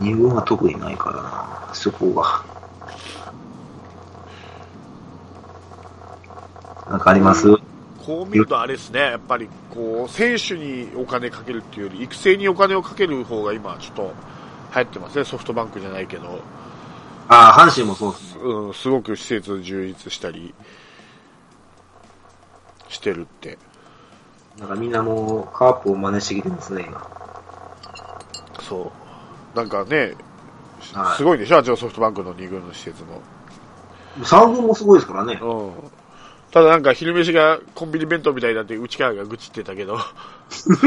[0.00, 2.44] 二軍は特にないからな、そこが。
[6.90, 7.46] なんかあります？
[8.06, 14.14] こう見るとあれですね、やっぱりこう、選手にお金かけるっていうより、育成にお金をかける方が今ちょっと
[14.74, 16.40] 流行ってますね、ソフトバンクじゃないけど。
[17.28, 18.40] ああ、阪神もそうですね。
[18.42, 20.54] うん、すごく施設充実したり
[22.88, 23.58] してるって。
[24.58, 27.06] なんかみんなもうカープを真似してきてますね、今。
[28.62, 29.07] そう。
[29.58, 30.14] なんかね、
[30.92, 31.56] はいすごいでしょ？
[31.56, 33.20] あっちのソフトバンクの2軍の施設も。
[34.24, 35.38] 三軍もすごいですからね。
[35.42, 35.72] うん。
[36.52, 39.98] ただなんか昼飯がコンビニ弁当みたいだって内川が愚痴ってたけど、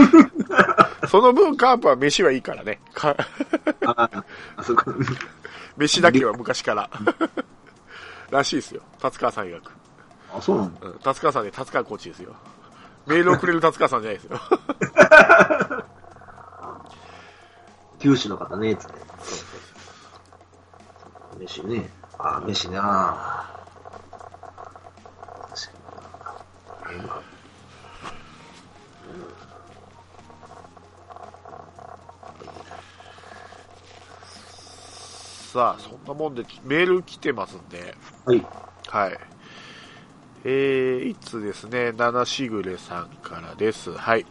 [1.10, 2.80] その分カープは飯はいいからね。
[2.94, 3.16] か
[3.86, 4.10] あ
[4.58, 4.94] あ、そこ。
[5.78, 6.90] 飯だけは昔から。
[8.32, 8.82] らしいですよ。
[9.02, 9.72] 達川さん曰く。
[10.34, 10.88] あ、そうなんだ。
[10.88, 12.34] うん、達川さんで達川コーチですよ。
[13.06, 14.40] メールをくれる達川さんじゃないですよ。
[18.02, 18.94] 九州の方ね、つって。
[21.40, 21.88] 飯ね。
[22.18, 23.46] あ、飯な
[25.50, 27.22] 確かにな。
[35.54, 38.44] さあ、そんなもんでメール来てますんで、はい。
[38.88, 39.20] はい。
[40.44, 43.92] えー、いつですね、七しぐれさんからです。
[43.92, 44.26] はい。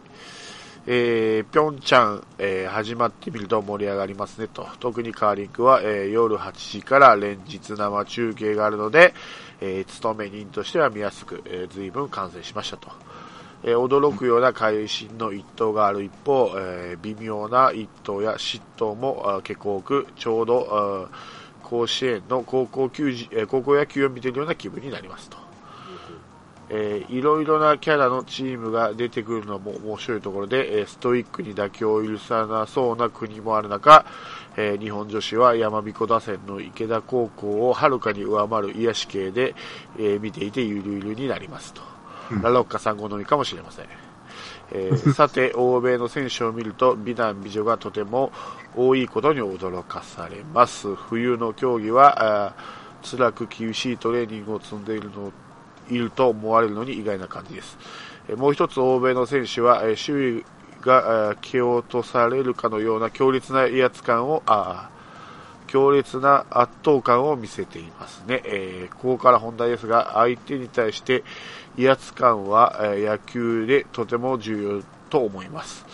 [0.87, 4.67] えー、ぴょんちゃん、えー始まってみると盛り上がりますねと。
[4.79, 9.13] 特にカーリングは、えー夜8時から連日生中継があるので、
[9.61, 12.89] えー勤め人としては見やすく、えー随分完成しましたと。
[13.63, 25.37] えー驚くような会心の一投がある一方、えー微妙な一投や失投もあー結構多く、ちょうどあー甲子園の高校球児、えー高校野球を見ているような気分になりますと。
[26.73, 34.05] えーいろいろなキャラのチームが出てくるのも面白いところで、えーストイックに妥協を許さなそうな国もある中、
[34.55, 39.53] えー日本女子は山彦打線の池田高校をはるかに上回る癒し系で、
[39.99, 41.81] えー見ていてゆるゆるになりますと。
[42.41, 43.85] ラロッカさん好みかもしれません。
[44.71, 48.31] えー さて、欧米の選手を見ると美男美女がとても
[48.77, 50.95] 多いことに驚かされます。
[50.95, 52.53] 冬の競技は、
[53.03, 55.33] 辛く厳しいトレーニングを積んでいるの
[55.91, 57.77] いると思われるのに意外な感じです。
[58.29, 60.45] えーもう一つ欧米の選手は、えー周囲
[60.81, 65.01] が蹴落とされるかのような強烈な威圧感を、あー
[65.71, 68.41] 強烈な圧倒感を見せていますね。
[68.45, 71.23] えーここから本題ですが、相手に対して
[71.77, 75.85] 威圧感は、えー野球でとても重要と思います。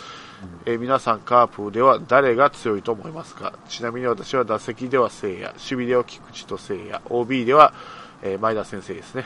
[0.66, 3.54] えー皆さん、カープでは誰が強いと思いますか？
[3.70, 7.74] ちなみに私は打席では聖夜、守備では菊池と聖夜、OB では、
[8.22, 9.26] えー前田先生ですね。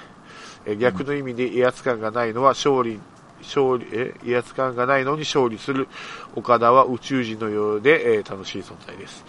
[0.66, 2.99] えー逆の意味で威圧感がないのは勝利、
[3.41, 5.88] 勝利、え威圧感がないのに勝利する
[6.35, 9.25] 岡田は宇宙人のようで、えー楽しい存在です。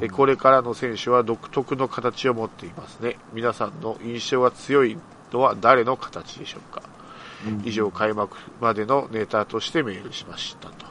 [0.00, 3.16] えーこれからの選手は独特の形を持っていますね。
[3.32, 4.98] 皆さんの印象が強い
[5.32, 6.82] のは誰の形でしょうか
[7.64, 10.86] 以上、開幕までのネタとしてメールしましたと。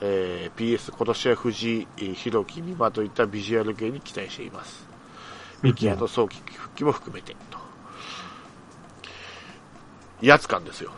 [0.00, 4.86] えー PS、今年は藤井、えー弘樹、美馬といったビジュアル系に期待しています。
[5.62, 7.53] ミキヤの早期復帰も含めてと。
[10.24, 10.90] 威圧感ですよ。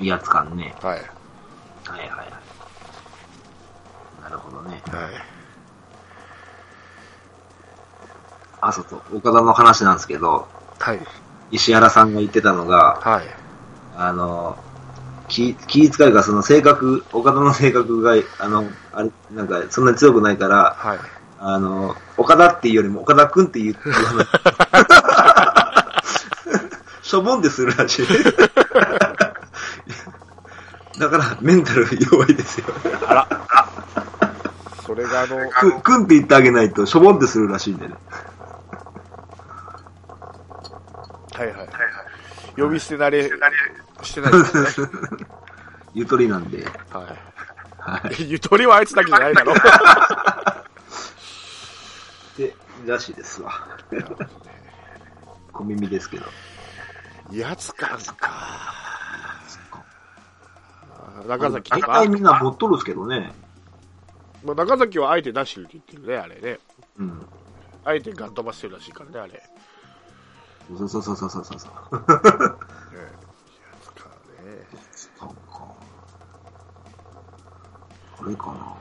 [0.00, 0.74] 威圧感ね。
[0.82, 0.98] はい。
[0.98, 2.32] はいはいはい。
[4.24, 4.82] なるほどね。
[4.88, 5.10] はい。
[8.60, 9.18] あ、そうそう。
[9.18, 10.48] 岡田の話なんですけど、
[10.80, 11.00] はい。
[11.52, 13.24] 石原さんが言ってたのが、はい。
[13.96, 14.58] あの、
[15.28, 20.98] 気、気遣いがその性格、岡田の性格が、あの、あれ、なんか、そんなに強くないから、はい。
[21.38, 28.06] あの、岡田っていうよりも岡田くんって言う、言わないしょぼんでするらしい。
[30.98, 32.66] だから、メンタル弱いですよ。
[33.06, 33.28] あら。
[34.86, 37.94] それがあの、く、くんって言ってあげないと、しょぼんってするらしいんでね。
[41.34, 41.68] はいはい。
[42.56, 43.28] 呼び捨て慣れ
[44.02, 44.92] してないですよね。
[45.94, 46.64] ゆとりなんで。
[46.90, 47.00] は。
[47.78, 49.52] はいゆとりはあいつだけじゃないだろ。
[49.52, 49.56] い。
[52.38, 52.56] で、
[52.86, 53.52] らしいですわ。
[55.52, 56.26] 小耳ですけど。
[57.32, 58.74] 威圧感か。
[61.26, 63.32] 中崎とか大体、みんな持っとるっすけどね。
[64.44, 66.58] まあ中崎はあえて出してるって言ってるね、あれね。
[66.98, 67.26] うん。
[67.84, 69.32] あえてガン飛ばしてるらしいからね、あれ。
[69.32, 69.40] ね
[70.76, 71.54] そうそうそうそうそうそう。
[71.54, 71.68] 威圧
[73.94, 74.10] 感
[74.44, 74.66] ね。
[74.94, 75.34] そうか。
[78.18, 78.76] これかな。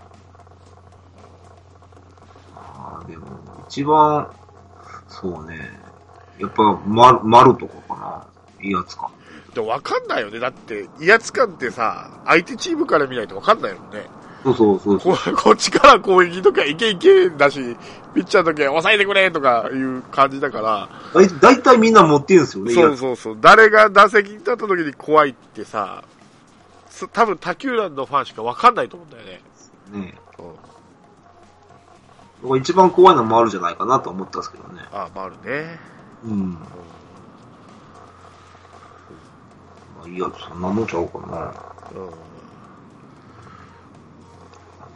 [2.55, 3.27] ああ、でも、
[3.67, 4.29] 一番、
[5.07, 5.79] そうね。
[6.39, 8.32] やっぱ、ま、丸とかかな。
[8.63, 9.09] いいやつか。
[9.53, 10.39] でも分かんないよね。
[10.39, 14.07] だって、威圧感ってさ、相手チームから見ないと分かんないもんね。
[14.43, 15.35] そうそうそうそう。
[15.35, 17.77] ここっちから攻撃とかいけいけだし、
[18.13, 20.89] ピッチャーの時は抑えてくれとかいう感じだから、
[21.41, 22.73] だいたいみんな持ってるんですよね。
[22.73, 23.37] そうそうそう。
[23.39, 26.03] 誰が打席に立った時に怖いってさ、
[26.89, 29.41] す多分他球団のファンしかわかんないと思うんだよね。
[29.93, 30.15] ね
[32.41, 32.59] うん。
[32.59, 34.81] 一番怖いのもあるじゃないかなと思ったんですけどね。
[34.91, 35.79] ああ、まああるね。
[36.25, 36.51] うん。
[36.51, 36.92] まあ
[40.05, 41.53] いいや、そんなもんちゃうかな。
[41.99, 42.09] うん。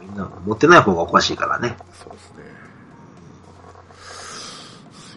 [0.08, 1.76] みんな持ってない方がおかしいからね。
[1.92, 2.32] そうです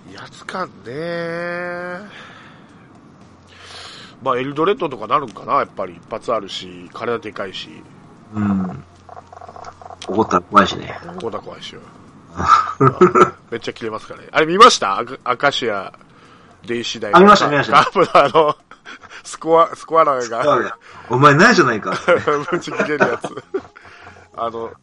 [0.07, 0.13] ね。
[0.13, 1.99] 威圧感ね。
[4.23, 5.93] まあ、エルドレッドとかなるんかな、やっぱり。
[5.95, 7.69] 一発あるし、体でかいし、
[8.35, 8.83] うん。
[10.07, 10.97] 怒ったら怖いしね。
[11.21, 11.81] こだ怖いしよ。
[13.51, 14.27] めっちゃ切れますからね。
[14.31, 15.03] あれ見ました？
[15.23, 15.91] アカシア
[16.65, 17.13] 電子台。
[17.13, 18.55] あ見ました見ましたあの、
[19.31, 20.77] スコア、スコアラーが、
[21.09, 21.97] お前ないじゃないか。
[22.51, 23.33] ぶち切れるやつ。
[24.35, 24.73] あの、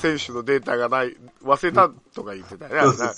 [0.00, 3.14] 選手のデータがない、忘れたとか言ってたよね、あれな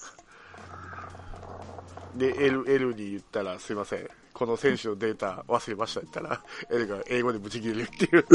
[2.15, 4.09] で、L、L に言ったら、すいません。
[4.35, 8.27] この選手のデータ忘れましたって言ったら、L が英語でブチ切れるっていう。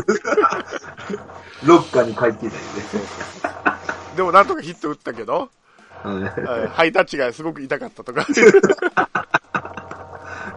[1.63, 2.63] ロッカーに帰っていたり
[4.15, 5.51] でもなんとかヒット打ったけど、
[6.01, 8.25] ハイタッチがすごく痛かったとか、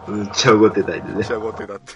[0.09, 1.23] めっちゃ怒ってたりでね。
[1.23, 1.93] 仕上ってだって。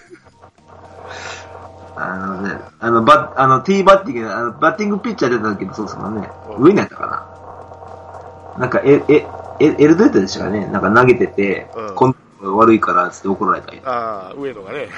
[1.96, 6.28] あのね、あの、バッ、あの、T バッティング、あの、バッティングピッチャー出た時もそうですもんね。
[6.48, 7.06] うん上にやったか
[8.56, 8.60] な。
[8.60, 9.26] なんか、え、え、
[9.60, 10.66] え、エルドレッドでしたかね。
[10.66, 13.80] なんか投げてて、うんコントロール悪いから、つって怒られたり。
[13.84, 14.88] ああ、上野がね、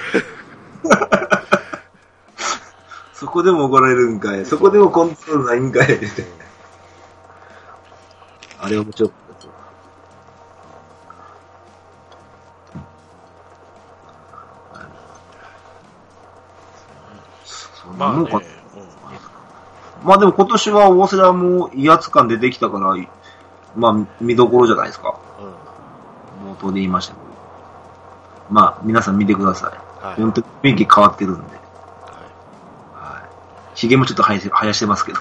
[3.13, 4.45] そこでも怒られるんかい。
[4.47, 5.99] そこでもコントロールないんかい。
[8.59, 9.26] あれ面白かった
[18.17, 18.43] もんかうん
[20.07, 22.97] まあでも今年は大瀬良も威圧感出てきたから、
[23.75, 25.19] まあ見どころじゃないですか。
[25.41, 25.67] うん
[26.53, 27.27] 冒頭で言いましたけど。
[28.51, 30.05] まあ皆さん見てください。
[30.05, 31.57] はい本当に雰囲気変わってるんで。
[31.57, 31.61] は
[32.95, 33.23] はい。
[33.75, 35.21] 髭もちょっと生やし生やしてますけど。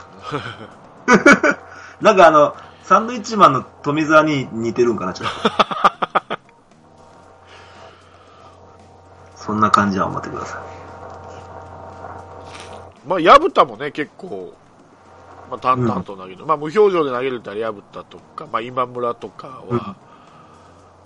[2.01, 5.35] なんかあの、サンドイッチマンの富澤に似てるんかな、ちょっと。
[9.35, 10.74] そんな感じは思ってください。
[13.05, 14.53] いまあ、薮田もね、結構、
[15.49, 16.45] まあ、淡々と投げる。
[16.45, 19.95] まあ、無表情で投げるったら薮田とか、まあ、今村とかは、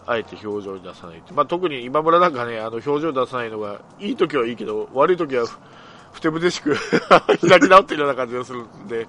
[0.05, 1.23] あえて表情に出さない。
[1.33, 5.59] まあ、特に今村なんかね、あの、表情出さないのが、いい時はいいけど、悪い時はふ、
[6.13, 6.75] ふてぶてしく
[7.47, 9.07] 開き直ってるような感じがするんで、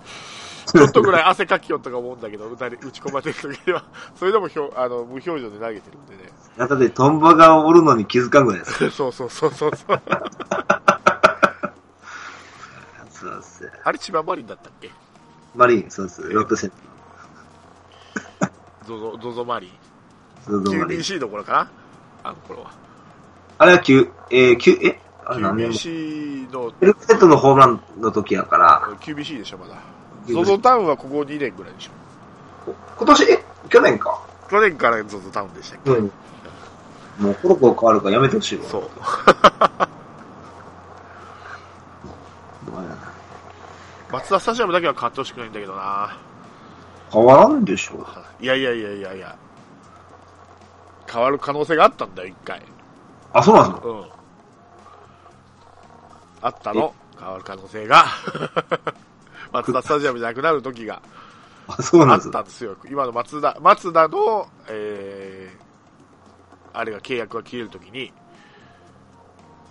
[0.71, 3.83] ちょっとぐらい汗かきよとか思うんだけど、打たれ打ち込まれてる時には、
[4.17, 6.31] それでもひょあの無表情で投げてるんでね。
[6.57, 8.91] だってトンボがおるのに気づかんぐらいです。
[8.91, 10.01] そうそうそうそうそう。
[13.21, 13.71] そうです。
[13.85, 14.91] あれ千葉マリンだったっけ？
[15.55, 16.23] マリン、そうです。
[16.23, 16.73] ロットセン
[18.87, 19.71] ゾゾ、ゾゾマリン。
[20.45, 20.55] ター。
[20.55, 20.99] そうそうマリン。
[21.01, 21.71] QBC の頃かな？
[22.25, 22.71] あの頃は。
[23.59, 25.01] あれは9、えー、9、え？
[25.27, 29.77] あれ何年も QBC の、エルセットのホームランの時やから、QBC でしょ、まだ。
[30.27, 32.73] ゾゾタウンはここ2年ぐらいでしょ。
[32.97, 33.45] 今年、え？
[33.69, 34.23] 去年か。
[34.49, 36.13] 去年からゾゾタウンでしたっけ、うん。
[37.19, 38.65] もうコロコロ変わるからやめてほしいわ。
[38.65, 38.89] そうや
[42.89, 42.97] な
[44.13, 46.17] 松田スタジアムだけは買ってほしくないんだけどな。
[47.13, 48.07] 変わらんでしょ
[48.41, 49.37] いやいやいやいやいや。
[51.11, 52.63] 変わる可能性があったんだよ、一回。
[53.33, 53.89] あ、そうなんですか？
[53.89, 54.05] うん。
[56.43, 56.95] あったの？
[57.19, 58.05] 変わる可能性が。
[59.53, 61.03] 松田スタジアムじゃなくなる時が
[61.69, 62.77] あ、そうなあっんですかたんですよ。
[62.89, 68.13] 今の松田、松田の、えー、あれが契約が切れる時に、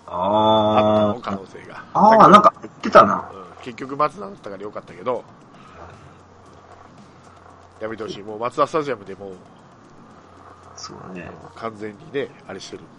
[0.05, 1.83] あったの、可あ能性が。
[1.93, 2.25] あ。
[2.25, 3.29] あなんか言ってたな。
[3.33, 5.23] うん結局松田だったからよかったけど、
[7.79, 8.23] やめてほしい。
[8.23, 9.33] もう松田スタジアムでもう
[10.79, 11.29] そうね。
[11.55, 12.89] 完全にね、あれしてるんで。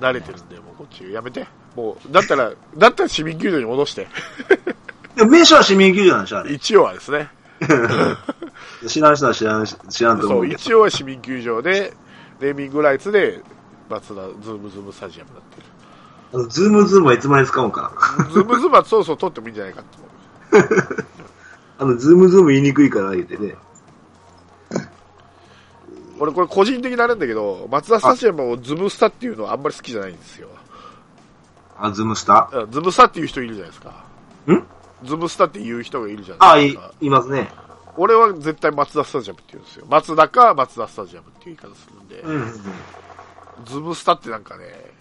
[0.00, 1.46] 慣れてるんで、もうこっちやめて。
[1.76, 4.08] もう、だったら、だったら市民球場に戻して。
[5.14, 6.52] でも名称は市民球場なんでしょあれ。
[6.52, 7.28] 一応はですね。
[8.88, 10.54] 知らん人は知らんし、知らんとそう、思うけど。
[10.54, 11.92] 一応は市民球場で、
[12.40, 13.42] ネーミングライツで、
[13.90, 15.66] マツダズームズームスタジアムになってる。
[16.32, 18.24] あのズームズームはいつまで使うんかな。
[18.30, 21.06] ズームズームはそうそう取ってもいいんじゃないかと思う。
[21.78, 23.56] あの、ズームズーム言いにくいから言ってね。
[26.20, 30.48] 俺これ個人的なあれなんだけど、マツダスタジアムをズムスタっていうのはあんまり好きじゃないんですよ。
[31.78, 32.50] あ、ズームスタ？
[32.52, 34.04] うんズムスタっていう人いるじゃないですか。
[34.46, 34.62] ん？
[35.04, 37.50] ズムスタっていう人がいるじゃあ、いないですか。、いますね。
[37.96, 39.86] 俺は絶対松田スタジアムって言うんですよ。
[39.88, 42.52] 松田か松田スタジアムっていう言い方するんで、うんうんうん。
[43.64, 44.92] ズムスタってなんかね、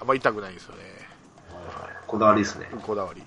[0.00, 0.82] あんま痛くないんですよね。
[2.06, 2.68] こだわりですね。
[2.82, 3.22] こだわり。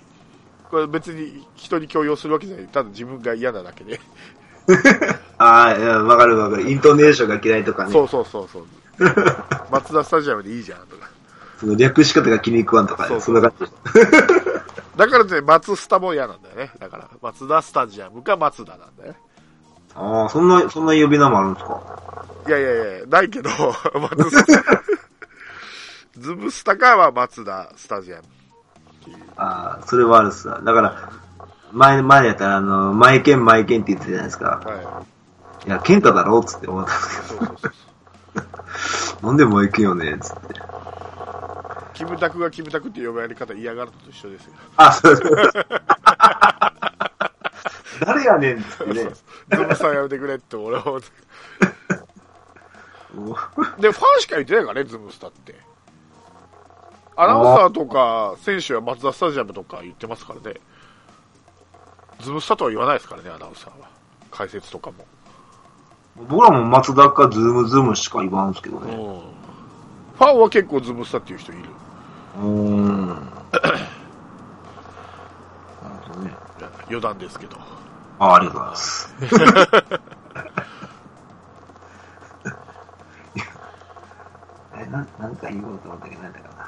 [0.70, 2.66] これ別に人に強要するわけじゃない。
[2.66, 4.00] ただ自分が嫌なだけで。
[5.38, 6.70] ああ、いやわかるわかる。
[6.70, 7.92] イントネーションが嫌いとかね。
[7.92, 8.66] そうそうそうそう。
[9.70, 11.08] 松田スタジアムでいいじゃんとか。
[11.60, 13.08] その略し方が気に食わんとかね。
[13.10, 13.66] そうそんな感じ。
[14.96, 16.70] だからね、松スタも嫌なんだよね。
[16.78, 19.18] だから、松田スタジアムか松田なんだよね。
[19.96, 21.80] ああ、そんな、そんな呼び名もあるんですか？
[22.48, 23.50] いやいやいや、ないけど、
[24.18, 24.82] 松スタ、
[26.18, 28.22] ズムスタかは松田スタジアム。
[29.36, 30.60] ああ、それはあるっすわ。
[30.60, 31.10] だから、
[31.72, 34.62] 前、前やったら、あの、マイケン、マイケンって言ってたじゃないですか。
[34.64, 37.32] はいや、ケンタだろっつって思ったんです。
[37.32, 38.40] け
[39.20, 40.54] ど、なんでマイケンよねつって。
[41.94, 44.52] キムタクがキムタクって呼ぶやり方嫌がるのと一緒ですよ。
[44.76, 45.66] あ、そうそうそう。
[48.04, 49.10] 誰やねんっつってね。
[49.50, 51.06] ズムスタやめてくれって俺は思って。
[53.80, 55.54] で、ファンしか言ってないからね、ズムスタって。
[57.16, 60.60] アナウンサーとか、選手は松田スタジアムとか言ってますからね。
[62.20, 63.88] ズムスタとは言わないですからね、アナウンサーは。
[64.30, 65.06] 解説とかも。
[66.16, 68.86] 僕らもマツダかズームズームしか言わんすけどうん。
[68.86, 68.94] ね。
[70.16, 71.62] ファンは結構ズムスタっていう人いる。
[72.38, 73.08] うーん。
[73.08, 73.20] なる
[76.08, 76.32] ほどね。
[76.88, 77.56] 余談ですけど。
[78.18, 79.14] あありがとうございます。
[84.76, 86.63] え、な、なんか言おうと思ったけど、なんだかな。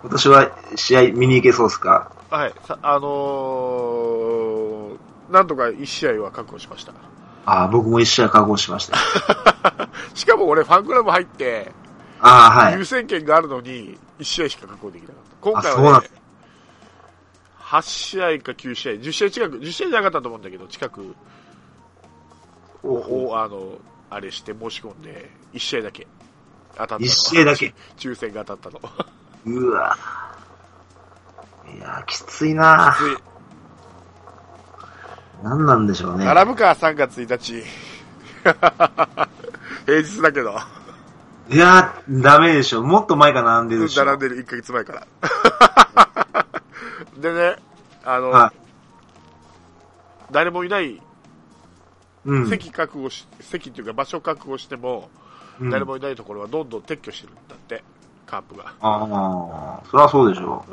[0.00, 2.12] 今年は試合見に行けそうっすか？
[2.30, 2.52] はい。
[2.64, 6.92] さあのー、なんとか1試合は確保しました。
[7.46, 8.96] ああ、僕も一試合確保しました。
[10.14, 11.72] しかも俺ファンクラブ入って、
[12.20, 12.84] ああ、はい優。
[12.84, 15.36] 先権があるのに、1試合しか確保できなかった。
[15.40, 16.10] 今回はね、
[17.60, 21.14] 8試合か9試合、10試合近く、10試合じゃなかったと思うんだけど、近く、
[22.82, 23.78] おおおあの、
[24.10, 26.06] あれして申し込んで、1試合だけ
[26.72, 27.00] 当たったの。
[27.00, 27.74] 一試合だけ。
[27.96, 28.90] 抽選が当たったの。
[29.48, 29.96] うわ
[31.74, 33.16] いやー、きついなつい
[35.42, 36.24] 何なんでしょうね。
[36.24, 37.64] 並ぶか、3月1日。
[39.86, 40.58] 平日だけど、
[41.50, 42.82] いやー、ダメでしょ。
[42.82, 44.04] もっと前から並んでるでしょ。
[44.04, 46.46] 並んでる1ヶ月前から。
[47.16, 47.56] でね、
[48.04, 48.58] あの、はい。
[50.30, 51.00] 誰もいない
[52.24, 52.48] うん。
[52.48, 55.08] 席確保し、席っていうか場所確保しても、
[55.60, 57.82] うん誰もいないところはどんどん撤去してるんだって、
[58.28, 58.66] カープが。
[58.80, 60.72] ああ、そりゃそうでしょう。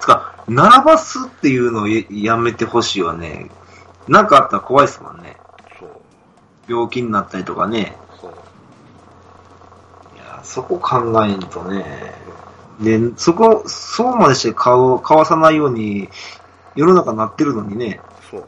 [0.00, 3.50] つか、並ばすっていうのをややめてほしいわね。
[4.08, 5.36] なんかあったら怖いっすもんね。
[5.78, 5.90] そう、
[6.68, 7.96] 病気になったりとかね。
[8.20, 8.32] そう。
[10.16, 12.14] いや、そこ考えんとね。
[12.80, 16.08] で、そこ、そうまでして顔、かわさないように、
[16.74, 18.00] 世の中なってるのにね。
[18.30, 18.44] そう。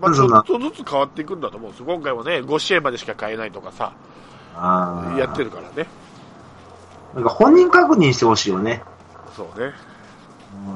[0.00, 1.86] まあ、ちょっとずつ変わっていくんだと思うんですよ。
[1.86, 3.92] 今回もね、5試合までしか買えないとかさ。
[5.18, 5.88] やってるからね。
[7.14, 8.82] なんか本人確認してほしいよね。
[9.34, 9.72] そうね。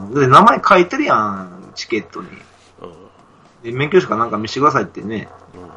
[0.08, 2.28] うんで、名前書いてるやん、チケットに。
[2.28, 2.34] うん。
[3.62, 5.28] で、免許証かなんか見せてくださいってね。
[5.54, 5.70] うん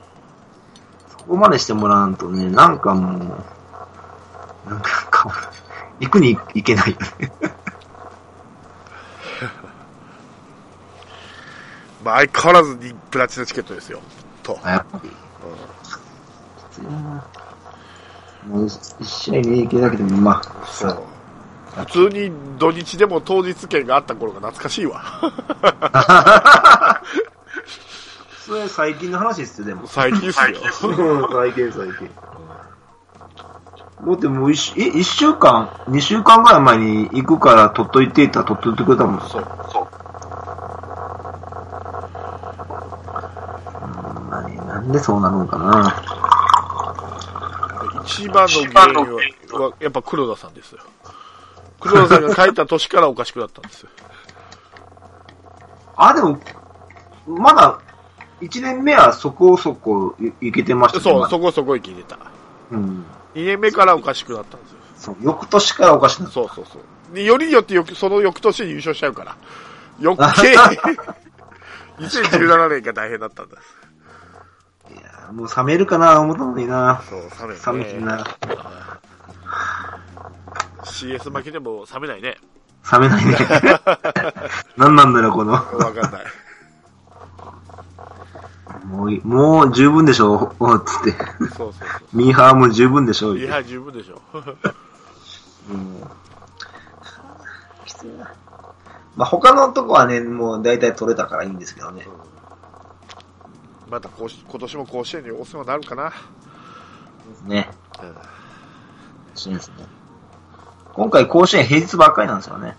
[1.24, 5.52] そこまでしてもらわんとね、なんかもう、なんかか、
[6.02, 7.32] 行くに行けないよね。
[12.04, 14.02] まあ、相変わらずにプラチナチケットですよ。
[14.44, 14.60] と。
[14.66, 15.10] やっぱり。
[15.10, 15.16] き
[16.76, 17.26] ついな
[18.48, 21.04] もう一試合見に行けなくても、まあ、そう。
[21.76, 25.04] 普通に土日でも当日券があった頃が懐かしいわ。
[28.46, 29.88] それ最近の話ですよ、でも。
[29.88, 30.60] 最近っすよ。
[31.32, 32.10] 最近、最近。
[34.06, 39.22] だってもう一、え、一週間、二週間ぐらい前に行くから取っといてたら取っといてくれたもん。
[39.22, 39.48] そう。
[39.72, 39.88] そう。
[43.80, 46.23] ほんまになんでそうなるのかな。
[48.06, 50.80] 一番の原因は、はやっぱ黒田さんですよ。
[51.80, 53.90] 黒田さんが書いた年からおかしくなったんですよ。
[55.96, 56.40] あ、でも、
[57.28, 57.80] まだ、
[58.42, 62.20] 一年目はそこそこいいけてましたねそう、そこそこ生きてた。
[62.72, 63.06] うん。
[63.36, 64.78] 2年目からおかしくなったんですよ。
[64.98, 66.34] そう、翌年からおかしなった。
[66.34, 67.16] そうそうそう。
[67.16, 69.38] でよりによってよくその翌年に優勝しちゃうから。
[70.02, 70.24] 余計、
[72.00, 73.83] 2017年が大変だったんです。
[74.94, 77.04] いやもう冷めるかな思ったのにな。
[77.10, 78.24] そう、冷め冷めてんな。
[80.84, 82.38] CS 負けでも冷めないね。
[82.92, 83.36] 冷めないね。
[84.78, 85.54] 何なんだろう、この。
[85.54, 86.24] わかんない。
[88.86, 91.12] もうい、もう十分でしょう、つって。
[91.12, 91.80] そうそうそ
[92.14, 93.34] ミーハーも十分でしょう。
[93.34, 93.40] う。
[93.40, 94.22] いや、十分でしょ。
[95.70, 96.04] うん。
[97.86, 98.32] きついな。
[99.16, 102.08] まあ、他のとこはね、もう大体取れたからいいんですけどね。
[103.94, 106.12] またこうし今年も甲子園にお世話になるかな。
[107.46, 107.70] ね。
[108.02, 108.16] うん
[109.36, 109.86] そうですね。
[110.94, 112.76] 今回甲子園平日ばっかりなんですよね。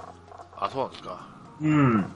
[0.56, 1.26] あ、そうなんですか。
[1.60, 2.12] うん。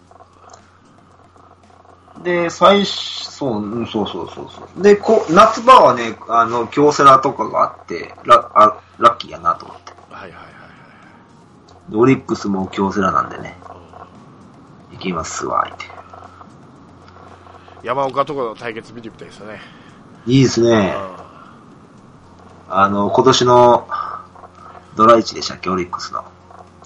[2.24, 2.90] で、最初、
[3.30, 4.82] そう、うんそうそうそうそう。
[4.82, 9.92] で、こ夏場はね、あの、京セラとかがあって、ラあラッキーやなと思って。
[10.10, 10.48] はいはいはい
[11.90, 14.06] でオリックスも京セラなんでね、は
[14.90, 14.96] い。
[14.96, 15.97] 行きますわ、って。
[17.82, 19.60] 山岡とかの対決見てみたいですよね。
[20.26, 20.94] いいですね。
[22.68, 23.88] あの、今年の
[24.96, 26.20] ドラ1でしたっけ、オリックスの。
[26.20, 26.38] うん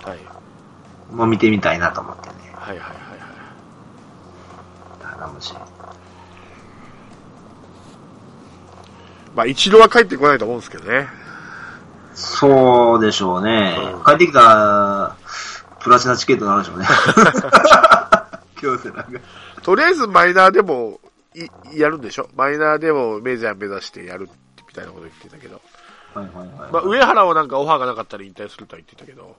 [0.04, 0.18] はい。
[1.14, 2.34] もう見てみたいなと思ってね。
[2.54, 2.96] はいはいはい
[5.10, 5.18] はい。
[5.20, 5.54] 頼むし。
[9.34, 11.08] まあ、一度は帰ってこないと思うんですけどね。
[12.14, 14.04] そうでしょうねうん。
[14.04, 15.16] 帰ってきたら、
[15.80, 16.86] プラチナチケットになるでしょうね。
[18.62, 19.06] 京セラが。
[19.62, 21.00] とりあえずマイナーでも
[21.34, 21.46] い
[21.78, 22.28] やるんでしょ？
[22.36, 24.28] マイナーでもメジャー目指してやる
[24.68, 25.60] みたいなこと言ってたけど。
[26.14, 26.72] はいはいはい。
[26.72, 29.34] まあ、上原はなんかオファーがなかったら引退するとは言ってたけど。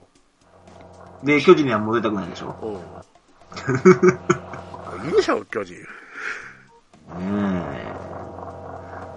[1.22, 2.54] で、巨人には戻りたくないでしょ。
[2.62, 2.68] う
[5.04, 5.06] ん。
[5.06, 5.74] いいでしょ、巨人。
[5.76, 5.82] ね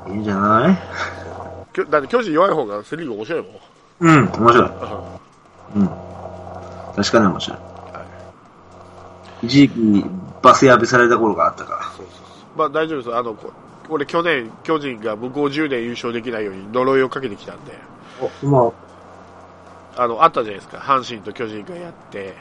[0.07, 0.11] え。
[0.11, 0.77] いいんじゃない？
[1.89, 3.51] だって巨人弱い方がセリーグ面白いもん。
[3.99, 4.57] うん、面白い。
[4.61, 5.19] は
[5.75, 5.87] うん。
[6.95, 7.59] 確かに面白い。
[9.43, 9.45] い。
[9.47, 10.05] 一時期、
[10.41, 12.21] バス破された頃があったかそうそうそ
[12.55, 12.57] う。
[12.57, 13.15] まあ大丈夫です。
[13.15, 13.51] あの、こ
[13.89, 17.71] 俺去年巨人が向こう10年優勝できないように呪いをかけてきたんで。
[18.43, 18.49] ら。
[18.49, 18.71] ま
[19.95, 20.77] あの、あったじゃないですか。
[20.77, 22.35] 阪神と巨人がやって、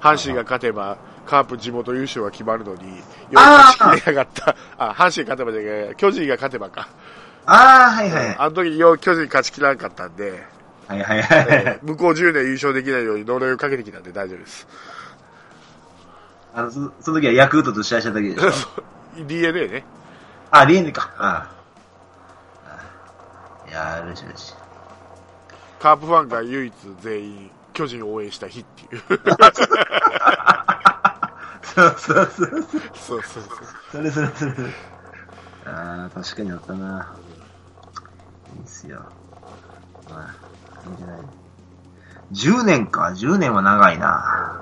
[0.00, 0.96] 阪神が勝てば、
[1.26, 4.56] カープ地元優勝が決まるのに、ようあー勝ちきれなかった。
[4.78, 6.88] あ、阪神勝てばじゃない巨人が勝てばか。
[7.46, 8.36] あ、ああ、はいはい。
[8.38, 10.42] あの時よう巨人勝ちきらなかったんで、
[10.86, 11.78] はいはいはいはい。
[11.82, 14.66] 向こう10年優勝できないように呪いをかけてきたんで大丈夫です。
[16.54, 19.22] あの、そその時はヤクルトと試合した時でしょ？
[19.26, 19.84] DNA ね。
[20.50, 21.10] あ、リエネか。
[21.18, 21.50] あ
[23.66, 23.68] あ。
[23.68, 24.54] いやー、嬉しい嬉しい。
[25.80, 29.02] カープファンが唯一全員巨人を応援した日っていう。
[31.74, 32.62] そうそうそうそう。
[32.94, 33.42] そうそう
[33.90, 34.52] それそれそれ。
[35.66, 37.16] ああ、確かにあったな。
[38.56, 39.02] いいっすよ。
[40.08, 40.34] まあ、
[40.86, 41.18] いいんじゃない。
[42.32, 43.12] 10年か。
[43.16, 44.60] 10年は長いな。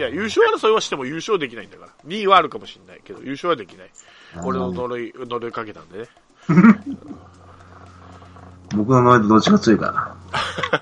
[0.00, 1.92] いや、優勝争いはしても優勝できないんだから。
[2.06, 3.90] 2位はあるかもしれないけど、優勝はできない。
[4.42, 6.08] 俺の呪い、呪いかけたんでね。
[8.74, 10.16] 僕のノイとどっちが強いかな。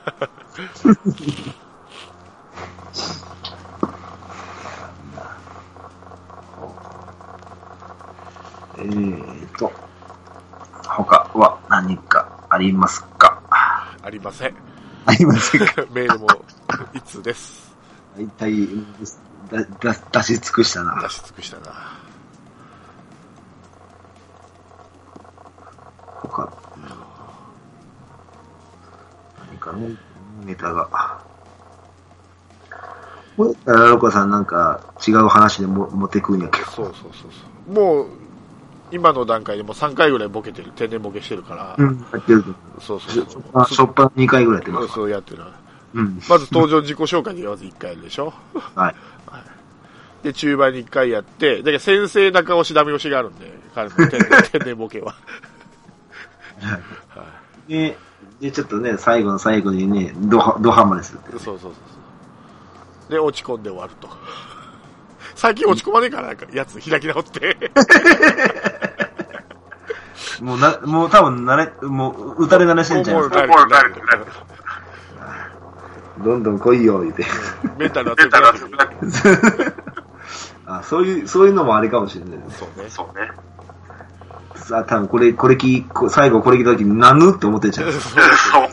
[8.79, 9.73] えーと、
[10.87, 13.43] 他は何かありますか？
[14.03, 14.55] ありません。
[15.07, 15.85] ありませんか？
[15.93, 16.29] メールも
[16.95, 17.68] 一通です。
[18.19, 18.69] 大体、
[19.53, 21.09] だ、だ、出し尽くしたな出。
[21.09, 21.73] し尽くしたな。
[26.05, 26.53] 他、
[29.49, 29.97] 何かね、
[30.45, 31.23] ネタが。
[33.37, 36.67] これ、ラロカさんなんか違う話でも持ってくんやけど。
[36.67, 37.73] そうそうそうそう。
[37.73, 38.07] もう、
[38.91, 42.81] 今の段階でも3回ぐらいボケてる、天然ボケしてるから、うん、やってると。
[42.81, 43.45] そうそうそう。
[43.55, 44.89] あ、しょっぱ2回ぐらいやってます。
[44.93, 45.45] そうやってる。
[45.95, 46.21] うん。
[46.29, 48.33] まず登場自己紹介でまず1回やるでしょ？
[48.75, 48.95] はい。
[50.23, 54.21] で、中盤に1回やって、だから先生中押しダメ押しがあるんで、彼の天然
[54.51, 55.15] 天然ボケは。
[57.69, 57.97] で、
[58.41, 61.79] で、ちょっとね、最後の最後にね、ドハ、ドハマりするってそうそうそうそ
[63.09, 63.13] う。
[63.13, 64.09] で、落ち込んで終わると。
[65.37, 67.57] 最近落ち込まねえから、なんか、やつ開き直って。
[70.43, 73.17] もうな、もう多分慣れ、もう、打たれ慣れしてんじゃん。
[73.21, 74.33] もう慣れてる慣れてる
[76.25, 77.25] どんどん来いよ、言うて。
[77.79, 79.75] メンタルは強くなる。
[80.67, 82.59] あ、そういう、そういうのもあれかもしれないです。
[82.59, 82.91] そうね。
[82.91, 83.31] そうね。
[84.57, 87.93] さあ、多分これ、これ聞い、こ最後これ聞いた時に、なぬって思ってんじゃん。
[87.93, 88.69] そう そう。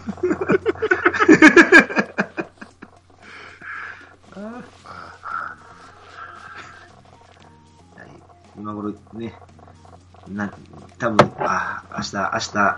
[8.58, 9.34] 今頃ね、
[10.28, 10.52] な、
[10.98, 12.78] 多分あ、明日、明日、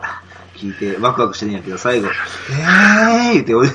[0.56, 3.70] 聞いてワクワクしてるんやけど、最後、えー言って、俺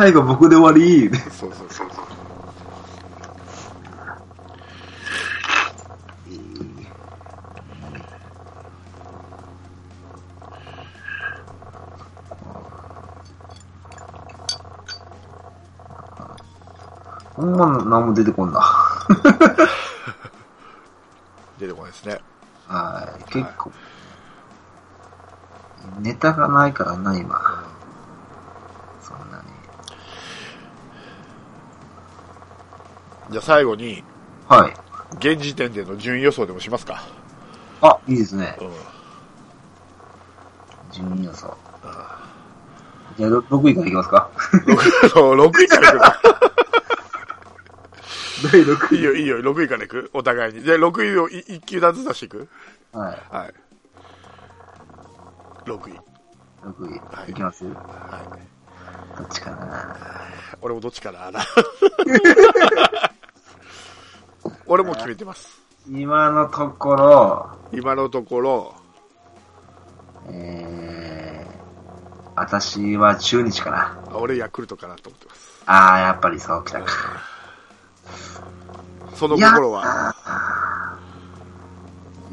[0.00, 1.88] 最後僕で終わり言うてそうそうそう。
[17.34, 18.62] ほんま何も出てこんな。
[21.58, 22.18] 出てこないですね。
[22.68, 23.70] はい、結構、
[25.98, 27.38] ネタがないからな、今。
[29.02, 29.60] そんなに。
[33.30, 34.02] じゃあ最後に、
[34.48, 34.74] はい。
[35.16, 37.02] 現時点での順位予想でもしますか。
[37.82, 38.56] あ、いいですね。
[38.60, 38.70] うん。
[40.92, 41.56] 順位予想。
[43.16, 44.30] じゃあ、6位からいきますか。
[44.66, 44.76] 6,
[45.12, 46.20] 6位からいくか。
[48.52, 49.02] 第6いい？
[49.04, 50.62] よ、いいよ、6位からいくお互いに。
[50.62, 52.48] じゃあ6位を1球団ずつ出していく
[52.92, 53.18] はい。
[53.36, 53.54] はい。
[55.66, 56.00] 6位。
[56.64, 57.00] 6位。
[57.14, 57.64] はいいきます？
[57.64, 57.74] はい。
[59.18, 59.96] どっちかな。
[60.62, 61.30] 俺もどっちかな。
[64.72, 65.60] 俺も決めてます。
[65.90, 68.74] 今のところ、今のところ、
[70.28, 74.00] えー、私は中日かな。
[74.12, 75.62] あ俺ヤクルトかなと思ってます。
[75.66, 76.86] あー、やっぱりそうきたか。
[79.16, 80.14] その心は、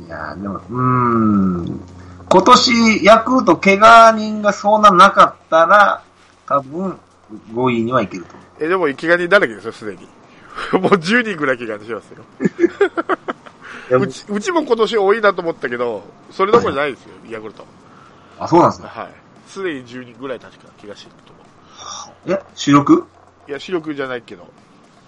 [0.06, 1.82] いやーでも、うーん。
[2.30, 6.04] 今年、ヤクルト怪我人がそんななかったら、
[6.46, 7.00] 多分、
[7.52, 8.46] 5位にはいけると思う。
[8.64, 10.17] え、でも、怪我人だらけですよ、すでに？
[10.74, 12.24] もう10人ぐらい怪我しますよ。
[14.00, 17.66] うち、うちも今年多いなと思ったけど、それどころじゃないですよ、ヤクルト。
[18.40, 18.90] あ、そうなんですね。
[18.90, 19.08] はい。
[19.48, 21.34] すでに10人ぐらい確か怪我してると
[22.32, 22.96] 思え、主力？
[22.96, 23.50] う。
[23.50, 24.48] いや、主力じゃないけど、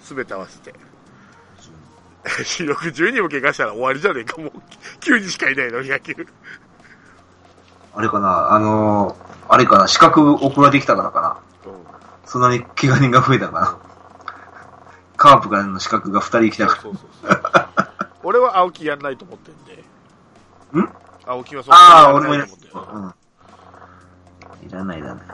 [0.02, 0.74] すべて合わせて。
[2.44, 4.52] 主力10人も怪我したら終わりじゃねえか、もう。
[5.02, 6.16] 9人しかいないの、野球。
[7.96, 11.80] あれかなあのー、あれかな資格送られてきたからかなうん
[12.26, 13.89] そんなに怪我人が増えたかな
[15.20, 17.40] カープからの資格が2人来たかそうそうそう。
[18.24, 19.84] 俺は青木やんないと思ってんで。
[20.74, 20.82] ら。
[20.82, 20.90] ん？
[21.26, 23.00] 青木はそうああ、や俺もいららないと思ってる。
[24.64, 24.70] うん。
[24.70, 25.26] いらないいらない。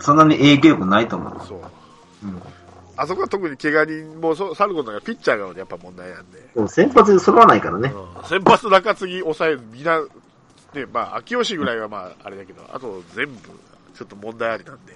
[0.00, 1.46] そんなに影響力ないと思う。
[1.46, 1.58] そう。
[1.58, 2.42] うん。
[2.98, 6.40] あそこは特に怪我人もそうさることがピッチャーがやっぱ問題なんで。
[6.54, 7.90] でも先発で揃わないからね。
[7.94, 10.00] うん先発中継ぎ抑え、みんな、
[10.74, 13.40] ね、まあ、秋吉ぐらいはまあ、あれだけど、あと全部、
[13.94, 14.92] ちょっと問題ありなんで、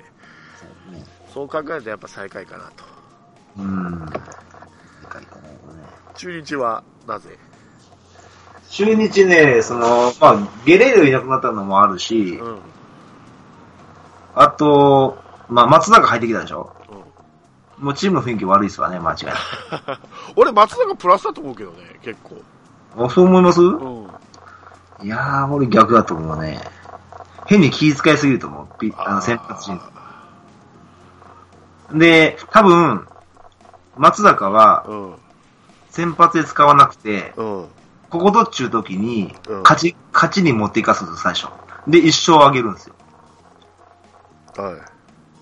[1.32, 2.95] そう考えるとやっぱ最下位かなと。
[3.58, 4.06] うん。
[6.14, 7.38] 中日は、なぜ？
[8.70, 12.46] 中日ね、その、まあ、ゲレーロいなくなったのもあるし、うん。
[12.46, 12.58] うん。
[14.34, 16.72] あと、まあ、松坂入ってきたでしょ？
[17.78, 19.34] もうチームの雰囲気悪いっすわね、間違いない。
[20.36, 22.42] 俺、松坂プラスだと思うけどね、結構。
[23.04, 23.60] あそう思います？
[23.60, 24.06] うん。
[25.02, 26.58] いやー、俺逆だと思うね。
[27.44, 28.78] 変に気遣いすぎると思う。
[28.78, 29.78] ピあの先発陣。
[31.92, 33.06] で、多分、
[33.96, 35.14] 松坂はうん。
[35.90, 37.66] 先発で使わなくて、うん。
[38.10, 41.48] ここどっちゅう時にうん、勝ち、勝ちに持っていかすんですよ、最初。
[41.86, 42.94] で、一勝あげるんですよ。
[44.56, 44.72] は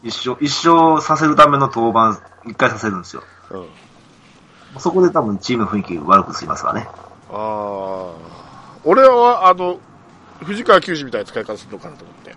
[0.02, 0.08] い。
[0.08, 3.22] 一勝、一勝させるための登板、一回させるんですよ。
[3.50, 4.80] うん。
[4.80, 6.88] そこで多分チームの雰囲気悪くすりますわね。
[7.30, 8.12] ああ。
[8.84, 9.78] 俺は、あの、
[10.42, 12.36] 藤川球児みたいな使い方するのかなと思って。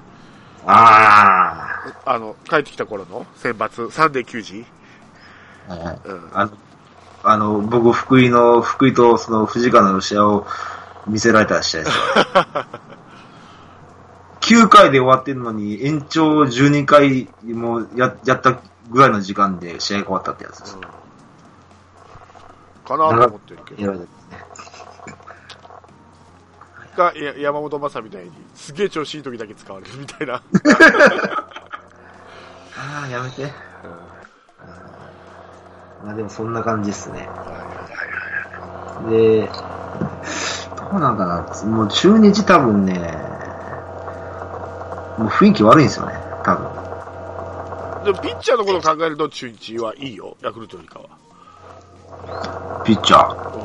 [0.66, 4.66] ああの、帰ってきた頃の選抜、サンデー球児
[5.70, 6.30] うん。
[6.34, 6.52] あの、
[7.24, 10.48] あの、僕、福井の、福井とその藤川の試合を
[11.08, 12.04] 見せられた試合ですよ。
[14.66, 20.78] 9回で終わってるのに、延長12回もややったぐらいの時間で試合が終わったってやつです。
[22.86, 24.08] かなと思ってるけど。
[26.98, 30.36] が、や山本昌みたいに、すげえ調子いい時だけ使われるみたいな。
[32.76, 33.52] ああ、やめて。
[36.04, 37.28] まあでもそんな感じっすね。
[39.10, 39.50] で、
[40.92, 42.94] どうなんかな、もう中日多分ね、
[45.18, 46.88] もう雰囲気悪いんですよね、多分。
[48.06, 52.84] でも、ピッチャーのことを考えると中日はいいよ、ヤクルトよりかは。
[52.84, 53.58] ピッチャー。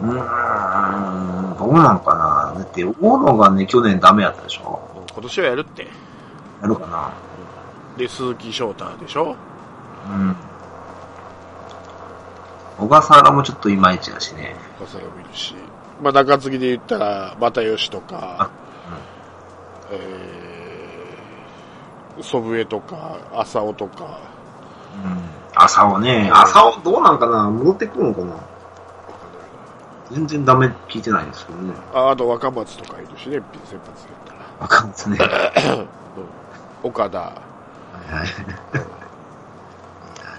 [0.00, 2.14] うーん、どうなんか
[2.54, 2.58] な。
[2.58, 5.88] だって、大野がね、去年ダメやったでしょうん今年はやるって。
[6.62, 7.12] やるかな。
[7.96, 9.36] で、鈴木翔太でしょ
[10.10, 10.36] うん。
[12.78, 14.56] 小笠原もちょっといまいちだしね。
[14.78, 15.54] 笠原もいるし。
[16.02, 18.50] まあ、中継ぎで言ったら、又吉とか、
[19.90, 24.18] えー、祖父江とか、浅尾とか、
[25.04, 25.20] うん。
[25.54, 26.30] 朝尾ね。
[26.32, 27.48] 朝尾どうなんかな？
[27.50, 28.34] 戻ってくるのかな？
[30.10, 31.72] 全然ダメ聞いてないんですけどね。
[31.94, 34.40] ああと若松とかいるしね、先発で言ったら。
[34.60, 35.18] わかんないですね。
[35.18, 35.86] は
[36.82, 37.18] うん岡田。
[37.18, 37.34] いはい。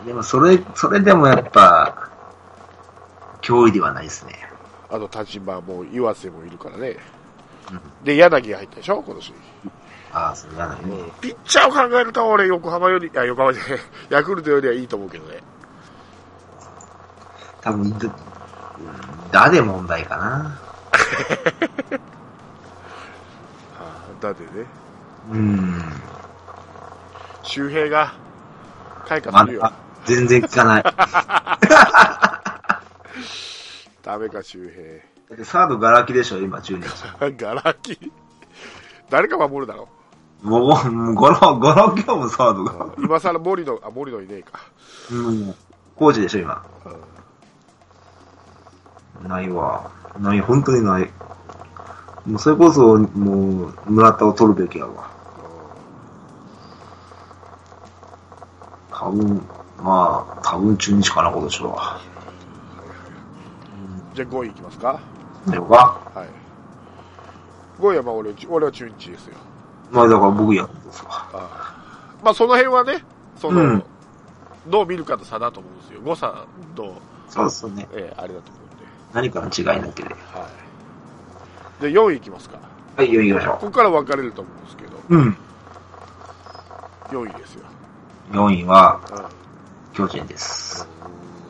[0.06, 2.10] でもそれ、それでもやっぱ、
[3.42, 4.34] 脅威ではないですね。
[4.90, 6.98] あと立場も岩瀬もいるからね。
[7.72, 9.02] うんで、柳が入ったでしょ？
[9.02, 9.34] 今年。
[10.14, 10.82] ああ、それやだね。
[11.20, 15.40] ピッチャーを考えると俺、横浜より、いや、横浜じゃない、 ヤクルトよりはいいと思うけどね。
[17.62, 18.08] 多分、だ、
[19.32, 20.60] だで問題かな。
[23.80, 24.66] あだってね、
[25.32, 25.82] うん。
[27.42, 28.14] 周平が、
[29.08, 29.62] 開花まするよ。
[29.62, 29.74] だ、
[30.06, 30.84] 全然聞かない。
[30.84, 30.94] だ
[34.04, 36.88] ダメか、周ってサードガラキでしょ、今、中日。
[37.20, 37.32] 平。
[37.32, 38.12] ガラキ。
[39.10, 39.90] 誰か守るだろ？
[40.42, 42.94] もう、もう、ゴロ、ゴロ今日もサードが。
[43.00, 44.60] 今更森の、あ、森のいねえか。
[45.12, 45.56] うん。
[45.96, 46.64] コーチでしょ、今。
[49.24, 49.90] ないわ。
[50.20, 51.10] ない、本当にない。
[52.28, 55.10] もう、それこそ、もう、村田を取るべきやわ。
[58.92, 59.42] 多分、
[59.86, 62.02] まあ、多分中日かな、今年は。
[64.16, 65.00] じゃあ5位いきますか。
[65.46, 65.76] でもか
[66.16, 66.28] はい。
[67.80, 69.36] 5位はまあ俺、俺は中日ですよ。
[69.92, 71.30] まあ、だから僕やですわ。
[71.34, 73.04] あまあその辺はね、
[73.38, 73.84] その、うん
[74.68, 76.02] どう見るかの差だと思うんですよ。
[76.02, 76.96] 誤差と、
[77.30, 77.88] そうですよね。
[77.94, 78.86] えーあれだと思うんで。
[79.14, 80.10] 何かの違いだけで。
[80.10, 80.50] は
[81.80, 81.84] い。
[81.84, 82.58] で、4位いきますか。
[82.98, 85.16] はい、よ、行きましょここから分かれると思うんですけど、う。
[85.16, 85.38] うん。
[87.12, 87.66] 4位ですよ。
[88.32, 89.45] 4位は、うん
[89.96, 90.86] 巨人です。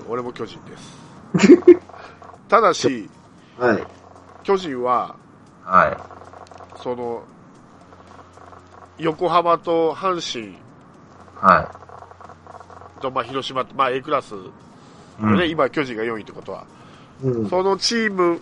[0.08, 1.58] 俺も巨人です。
[2.48, 3.10] ただし、
[3.58, 3.88] はい。
[4.44, 5.16] 巨人は、
[5.64, 5.98] はい。
[6.82, 7.24] その、
[9.00, 10.56] 横浜と阪神
[11.42, 11.72] は
[13.02, 14.38] と、まあ、広島と、まあ、A クラス、い。
[15.22, 16.66] うんね、今、巨人が4位ってことは、
[17.24, 17.50] うん。
[17.50, 18.40] そのチーム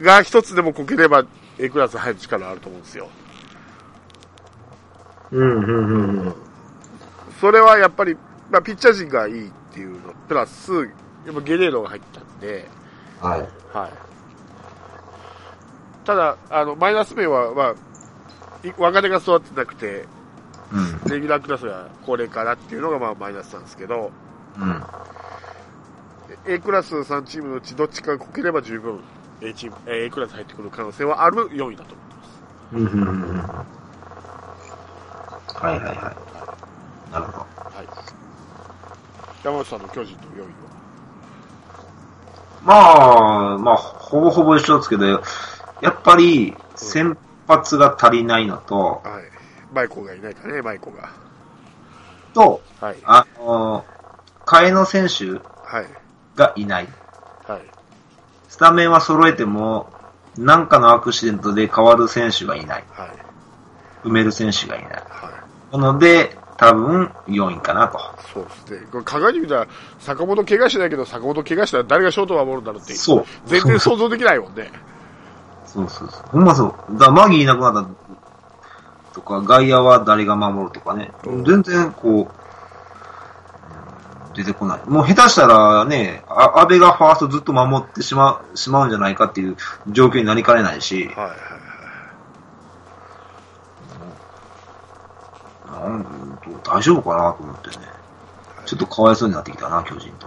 [0.00, 1.24] が一つでもこければ
[1.58, 3.08] A クラス入る力あると思うんですよ。
[5.30, 6.34] うん、うん、うんうん。
[7.40, 8.16] それはやっぱり、
[8.50, 12.68] まあ、ピッチャー陣がいいっていうの、プラス、やっぱゲレーロが入ったんで、
[13.20, 13.40] はい。
[13.76, 13.90] はい。
[16.04, 17.74] ただ、あの、マイナス面は、まあ、
[18.66, 20.06] い若手が育ってなくて、
[20.72, 21.10] うん。
[21.10, 24.10] レギュラークラスが高齢化だっていうのがまあマイナスなんですけど、
[24.58, 24.82] うん。
[26.46, 29.00] A クラス3チームのうちどっちかがこければ十分
[29.40, 32.42] A チーム、えー A クラス入ってくる可能性はある4位だと思ってます。
[32.72, 33.38] うん、うん、うんうん。
[33.38, 33.66] は
[35.72, 36.16] い、はい、はい。
[37.12, 37.38] なるほど。
[37.38, 37.46] は
[37.82, 37.88] い。
[39.46, 40.46] 山内さんの巨人の4位は
[42.64, 45.20] まあ、まあ、ほぼほぼ一緒ですけど、や
[45.88, 49.72] っぱり、先発が足りないのと、はい。
[49.72, 51.10] マイコがいないかね、マイコが。
[52.34, 52.96] と、はい。
[53.04, 53.84] あの、
[54.44, 55.86] 替えの選手はい。
[56.34, 56.88] がいない。
[57.46, 57.60] はい。
[58.48, 59.92] スタメンは揃えても、
[60.36, 62.84] 何かのアクシデントで変わる選手がいない。
[62.90, 64.08] はい。
[64.08, 64.90] 埋める選手がいない。
[64.90, 65.30] は
[65.72, 65.78] い。
[65.78, 67.98] なので、多分4位かなと。
[68.32, 68.86] そうですね。
[68.90, 72.98] これ鏡に見たら、坂本怪我しないけど、坂本怪我したら誰がショートを守るんだろうっていう。
[72.98, 73.24] そう。
[73.46, 74.70] 全然想像できないもんね。
[75.66, 76.20] そうそうそう。
[76.28, 76.98] ほんまそう。
[76.98, 81.12] だマギーいなくなったとか、外野は誰が守るとかね。
[81.24, 82.28] うん全然こう、うん
[84.36, 84.80] 出てこない。
[84.86, 89.56] もう下手したらね、あ安倍がファーストずっと守ってしまう、しまうんじゃないかっていう
[89.88, 91.38] 状況になりかねないし、はいはいはい。
[95.80, 97.76] なん大丈夫かなと思ってね。
[98.64, 100.26] ちょっとかわいそうになってきたな、巨人と。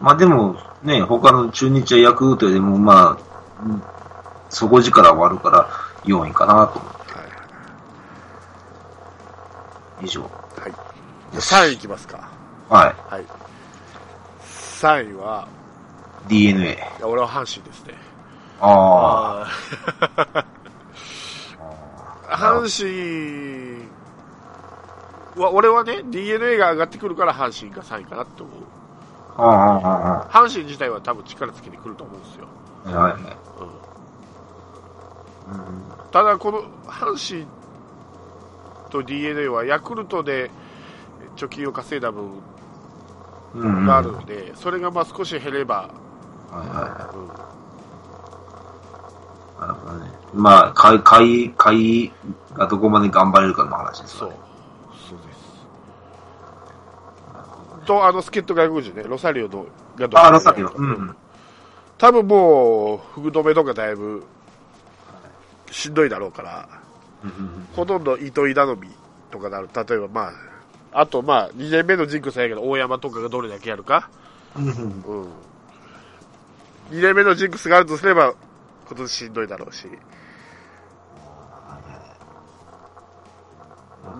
[0.00, 3.82] まあでも、ね、他の中日やヤクルトよりも、まあ、うん
[4.48, 5.68] 底力はあるから
[6.04, 7.00] 4位かなと思って。
[10.02, 10.22] 以上。
[10.22, 10.30] はい。
[11.34, 12.28] 3位いきますか。
[12.68, 13.24] ははい。
[14.42, 15.46] 3位は、
[16.26, 16.28] い。
[16.28, 16.78] DNA。
[17.02, 17.94] 俺は阪神ですね。
[18.60, 19.46] あ
[20.34, 20.46] あ
[22.30, 23.88] 阪神
[25.40, 28.54] は、俺はね、DNA が上がってくるから阪神が3位かなって思う。
[30.30, 32.46] 阪神自体は多分力つけてくると思うんですよ。
[32.86, 33.22] あ、はいはい。
[33.22, 33.24] う
[35.52, 37.46] んうんただ、この阪神
[38.90, 40.50] と DNA はヤクルトで
[41.36, 42.24] 貯金を稼いだ分
[43.54, 43.86] うんうん。
[43.86, 45.88] があはいるので、それがまあ少し減れば、
[46.50, 47.59] はいはうんい。
[49.60, 50.10] なるほどね。
[50.32, 52.12] まあ、買い、買い、買い
[52.54, 54.40] がどこまで頑張れるかの話ですそうよね。。
[55.08, 55.40] そうです。
[57.86, 60.72] と、あの、助っ人外国人ね、ロサリオのがどああ、ロサリオ。
[60.74, 61.14] うん。
[61.98, 64.24] 多分もう、福留とかだいぶ、
[65.70, 66.68] しんどいだろうから、
[67.22, 68.88] うんほとんど糸井頼み
[69.30, 69.68] とかなる。
[69.74, 70.32] 例えばま
[70.92, 74.08] あ、あとまあ、2年目のジンクスやけど、大山とかがどれだけやるか。
[74.56, 74.70] うん。
[76.90, 78.34] 2年目のジンクスがあるとすれば、
[78.90, 79.86] 今年しんどいだろうし。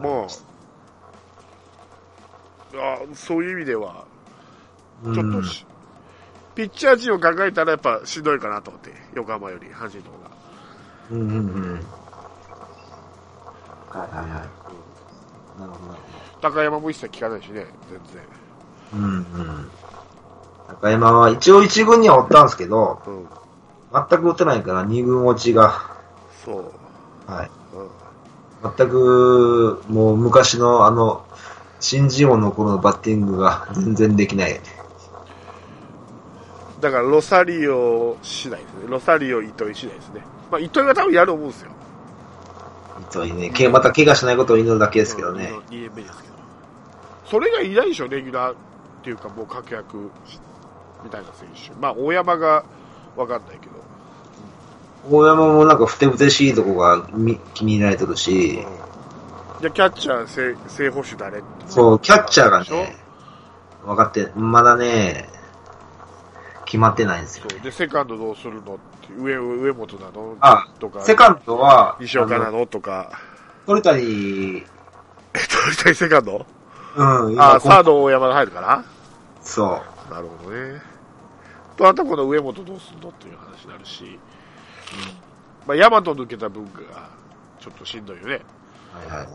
[0.01, 0.29] も
[2.73, 4.05] う、あそういう意味では、
[5.03, 5.67] うん、ちょっとし、
[6.55, 10.31] ピッチャー陣を考えたらやっぱしんどいかなと思って、横浜より阪神の方が。
[11.11, 11.73] うんうんうん。
[13.91, 15.61] はいはいはい。
[15.61, 16.01] なるほどなる
[16.41, 18.23] 高山も一切聞かないしね、全然。
[18.95, 19.71] うんうん。
[20.69, 23.27] 高山は一応一軍にはおったんですけど、うん。
[23.93, 25.91] 全く打てないから二軍落ちが、
[26.45, 26.73] そ
[27.29, 27.31] う。
[27.31, 27.51] はい。
[27.75, 28.73] うん。
[28.77, 31.25] 全く、もう昔のあの、
[31.81, 34.61] 新人王の頃のバッティングが全然できない。
[36.81, 38.81] だからロサリオ次第ですね。
[38.87, 40.23] ロサリオ、糸井次第ですね。
[40.51, 41.71] まあ、糸井は多分やると思うんですよ。
[43.11, 45.53] 糸井ね、けまた怪我しないことを祈るだけですけどね。
[45.71, 46.35] 2年目ですけど。
[47.27, 48.57] それがいないでしょ、レギュラーっ
[49.03, 50.11] ていうか、もう確約
[51.05, 51.73] みたいな選手。
[51.81, 52.65] まあ、大山が
[53.17, 53.73] わかんないけど。
[55.11, 58.67] 大山もなんかふてぶてしいとこがみ気に入られてるし、
[59.61, 61.43] じゃあ、キャッチャー正、正捕手誰？
[61.67, 62.97] そう、キャッチャーがね、
[63.85, 65.29] 分かって、まだね、
[66.65, 67.47] 決まってないんですよ。
[67.51, 67.61] そう。
[67.61, 70.37] で、セカンドどうするのって、上、上本なの？
[70.41, 72.61] あとか、セカンドは、西岡なあの？
[72.61, 73.19] のとか、
[73.67, 74.03] 鳥谷、
[74.59, 74.65] え、
[75.33, 76.47] 鳥谷セカンド？
[76.97, 78.85] うん、あ、今サード大山が入るかな
[79.41, 80.13] そう。
[80.13, 80.83] なるほどね。
[81.81, 84.19] と、あとこの上本どうすんのっていう話になるし、
[85.67, 87.09] まあ、ヤマト抜けた分が、
[87.59, 88.43] ちょっとしんどいよね。
[88.93, 89.27] はいはい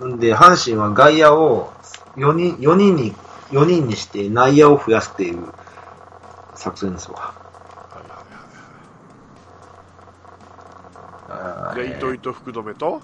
[0.00, 0.12] はい。
[0.12, 1.72] んで、阪神は外野を
[2.16, 3.12] 4人、4人に、
[3.50, 5.52] 4人にして内野を増やすっていう
[6.54, 7.18] 作戦ですわ。
[7.18, 7.34] は
[7.96, 8.26] いはい
[11.28, 11.88] あーはい。
[11.88, 13.00] で、糸井と福留と、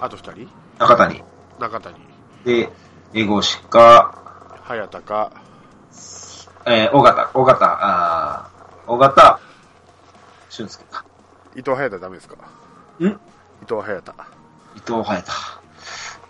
[0.00, 0.48] あと二人？
[0.78, 1.22] 中谷。
[1.58, 1.96] 中谷、
[2.44, 2.70] で、
[3.12, 4.14] 江越か、
[4.62, 5.32] 早田か、
[6.66, 9.40] えー、尾形、尾形、あー尾形、
[10.50, 11.04] 俊介か。
[11.54, 12.36] 伊藤早田ダメですか？
[13.00, 13.04] ん？
[13.06, 13.08] 伊
[13.66, 14.14] 藤早田。
[14.76, 15.32] 伊藤隼太。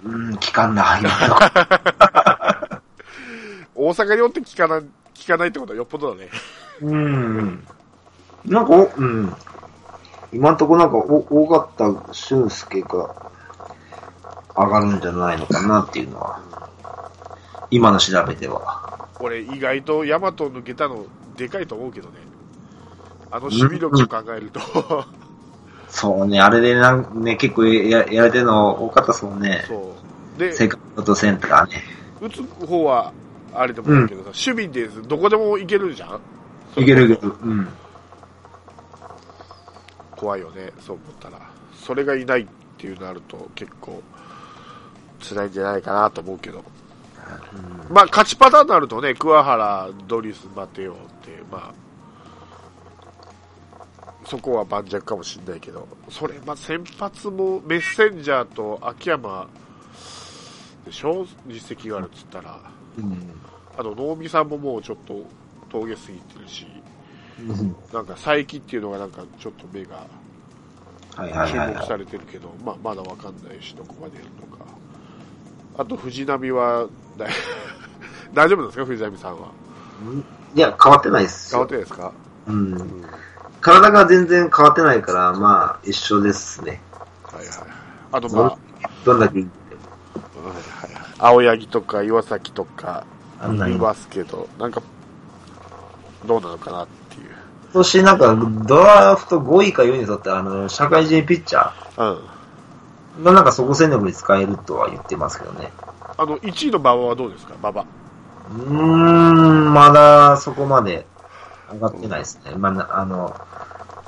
[0.04, 1.37] うーん、聞かんな、今の。
[3.74, 6.31] 大阪におって聞かない、聞かないってことはよっぽどだね。
[6.81, 7.66] うん。
[8.44, 9.35] なんか、おうん。
[10.33, 13.14] 今んとこなんか、お、尾形俊介が
[14.57, 16.40] 上がるんじゃないのかなっていうのは、
[17.70, 18.97] 今の調べでは。
[19.20, 22.14] 俺、意外とヤマト抜けたの、でかいと思うけどね。
[23.31, 24.61] あの守備力を考えると、
[25.88, 29.64] そうね、あれでなん、ね、結構ややられてるの多かったそうね。
[29.66, 29.94] そ
[30.37, 30.38] う。
[30.38, 31.83] で、セカンドとセンターね。
[32.20, 33.12] 打つ方は、
[33.54, 36.20] あれでもいいけどさ、守備でどこでもいけるじゃん
[36.81, 37.35] いけるいける。
[37.42, 37.68] うん。
[40.16, 41.40] 怖いよね、そう思ったら。
[41.74, 44.02] それがいないっていうなると結構
[45.20, 46.62] 辛いんじゃないかなと思うけど。
[47.90, 51.74] まあ、勝ちパターンになるとね、桑原、ドリス、マテオって、まあ、
[54.26, 59.48] そこは盤石かもしれないけど、それ、まあ、先発もメッセンジャーと秋山
[60.84, 61.26] でしょ？
[61.46, 62.61] 実績があるっつったら。
[62.98, 63.32] うん。
[63.76, 65.24] あと、能見さんももうちょっと
[65.70, 66.66] 峠過ぎてるし、
[67.40, 70.06] うんなんか佐伯っていうのがなんかちょっと目が。
[71.18, 74.58] 注目されてるけど、まあ、まだわかんないし、どこまでやるのか。
[75.79, 76.87] あと、藤波は、
[77.17, 77.31] だい
[78.35, 79.49] 大丈夫ですか、藤波さんは。
[80.55, 81.61] いや、変わってないっすよ。
[81.61, 82.12] 変わってないですか、
[82.49, 82.59] うんう。
[82.83, 83.05] ん、
[83.61, 86.83] 体が全然変わってないから、まあ、一緒ですね。
[87.33, 87.55] はいはい。
[88.11, 88.59] あと、まあ、はい
[89.05, 89.49] どんだけ、はい
[91.21, 93.05] 青柳とか岩崎とか
[93.43, 94.83] いいますけど、なんか、
[96.27, 97.31] どうなのかなっていう。
[97.64, 98.37] 今年なんか、
[98.67, 102.38] ドラフト5位か4位にとって、あの、社会人ピッチャうん。
[103.18, 105.70] ーがなんかそこ戦力に使えるとは言ってますけどね。
[106.16, 107.83] あの、1位の馬場はどうですか、馬場。
[107.83, 111.07] うーん、まだそこまで
[111.72, 112.54] 上がってないですね。
[112.54, 113.35] まあ、なあの、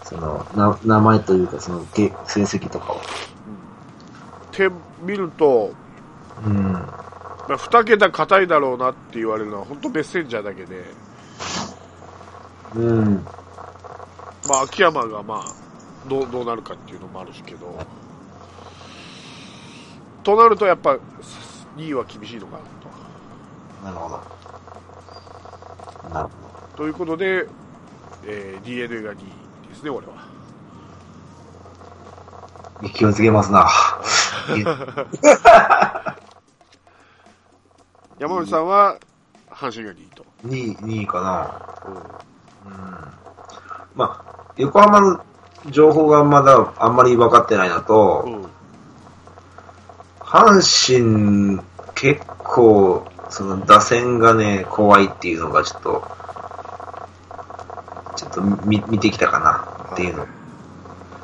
[0.04, 2.96] その、な名前というか、その、け成績とかを。
[2.96, 3.00] っ
[4.50, 4.68] て
[5.02, 5.72] 見ると、
[6.44, 6.72] うん。
[6.72, 6.80] ま
[7.50, 10.84] あ、2桁硬いだろうなって言われるのは、本当メッセンジャーだけで、
[12.74, 13.14] うん。
[14.48, 17.78] まあ、秋山がまあ、どう、どうなるかっていうのもあるしけど、
[20.22, 20.98] となるとやっぱ、
[21.76, 22.58] 2位は厳しいのか
[23.82, 24.20] ななるほど。
[26.12, 26.34] なるほ
[26.72, 26.76] と。
[26.76, 27.46] ということで、
[28.26, 29.18] えー、DNA が2位
[29.68, 30.12] ですね、俺は。
[32.82, 32.88] ど。
[32.88, 33.68] 勢いづけますな。
[38.18, 38.98] 山内さんは、
[39.50, 40.24] 阪神が2位と。
[40.44, 41.50] 2位、2位かな。
[41.86, 42.02] うんうん。
[43.94, 45.24] まあ、横浜の
[45.70, 48.46] 情報がまだあんまり分かってないのと、うん。
[50.30, 51.60] 阪神、
[51.96, 56.08] 結構、その打線がね、怖いっていうのがちょっと、
[58.14, 60.20] ちょっと見見てきたかなっていうの。
[60.20, 60.30] だか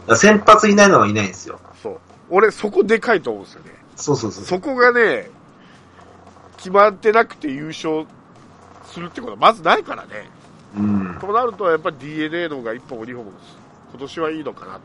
[0.08, 1.60] ら先発いないのはいないんですよ。
[1.80, 1.98] そう。
[2.30, 3.70] 俺、そこでかいと思うんですよね。
[3.94, 4.44] そうそうそう。
[4.44, 5.30] そこがね、
[6.56, 8.06] 決まってなくて優勝
[8.86, 10.28] するってことはまずないからね。
[10.76, 11.18] うん。
[11.20, 13.32] となると、やっぱり DNA の方が1本も2本も
[13.92, 14.80] 今年はいいのかな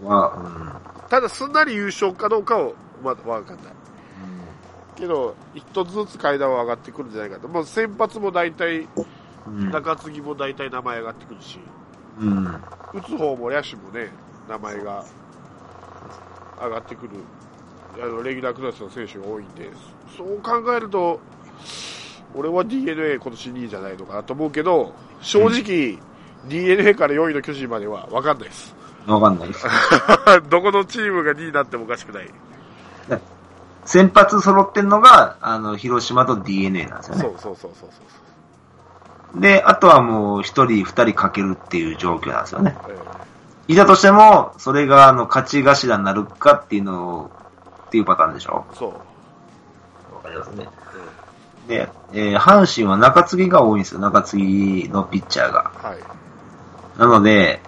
[0.00, 0.06] と。
[0.08, 0.80] は、
[1.12, 3.66] ただ、すんなり優勝かどうかをまだわかんない。
[4.96, 7.48] けど、一つずつ階段は上がってくるんじゃないかと。
[7.48, 8.88] まあ、先発も大体、
[9.46, 9.70] うん。
[9.70, 11.58] 中継ぎも大体名前上がってくるし、
[12.18, 12.46] うん。
[12.46, 12.60] 打
[13.04, 14.08] つ方も野手もね、
[14.48, 15.04] 名前が
[16.62, 17.10] 上がってくる、
[18.02, 19.68] あのレギュラークラスの選手が多いんで、
[20.16, 21.20] そう考えると、
[22.34, 25.98] 俺は d n a 今年2位じゃないのかなと思うけど、正直、
[26.48, 28.74] DNA から4位の巨人までは分かんないです。
[29.06, 29.66] わかんないです。
[30.48, 32.30] どこのチームが2位になってもおかしくない。
[33.84, 37.20] 先発揃ってんのが、あの、広島と DNA なんですよね。
[37.22, 42.76] そうそうそうそうそうで、あとはもう一人、二人かけるっていう状況なんですよね。
[43.66, 47.30] いたとしても、それがあの、勝ち頭になるかっていうのを、
[47.86, 48.88] っていうパターンでしょえそう。
[50.14, 50.68] わかりますね。
[51.68, 55.72] で、えー阪神は中継ぎが多いんですよ、中継ぎのピッチャーが。
[55.82, 56.98] はい。
[56.98, 57.62] なので、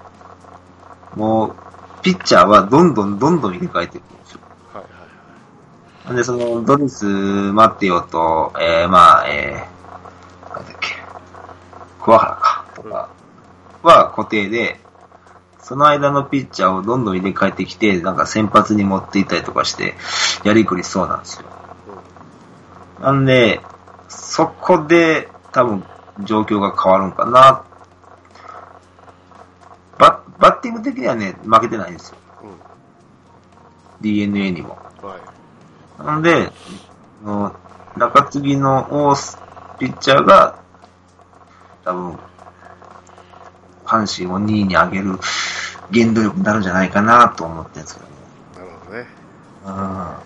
[1.16, 1.54] もう、
[2.02, 4.40] ピッチャーはどんどんどんどん入れ替えていくんですよ。
[4.72, 4.88] はいは
[6.04, 6.06] い。
[6.08, 10.96] なんで、その、ドリス・マティオと、えー、まあ、えー、なんだっけ、
[12.02, 13.08] 桑原か、とか、
[13.82, 14.80] は固定で、
[15.60, 19.94] その間のピッチャーをどんどん入れ替えてきて、なんか先発に持っていったりとかして、
[20.44, 21.46] やりくりしそうなんですよ。
[23.00, 23.60] なんで、
[24.08, 25.84] そこで多分
[26.24, 27.64] 状況が変わるんかな。
[30.38, 32.16] ババッティング的にはね、負けてないんですよ。
[32.42, 32.50] うん。
[34.00, 34.78] DNA にも。
[35.02, 35.08] うん。
[35.08, 36.02] はい。
[36.04, 36.50] なので、
[37.24, 37.56] あの
[37.96, 39.38] 中継ぎのオース
[39.78, 40.58] ピッチャーが、
[41.84, 42.18] 多分、
[43.84, 45.18] 阪神を2位に上げる
[45.92, 48.12] 原動力になるんじゃないかなと思ってるんですけどね。
[48.54, 49.06] なるほどね。
[49.66, 50.20] あ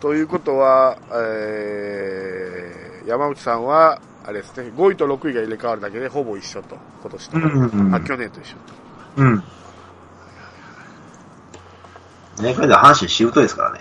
[0.00, 7.36] ということは、えー、山内さんは、あれですね、5位と6位が入れ替わるだけでほぼ一緒と、今年と。
[7.36, 8.60] うんうんうんあ、去年と一緒と。
[9.16, 9.42] うん。
[12.40, 13.80] ね、これで阪神しぶといですからね。